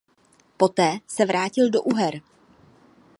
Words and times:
Poté 0.57 0.99
se 1.07 1.25
vrátil 1.25 1.69
do 1.69 1.81
Uher. 1.83 2.21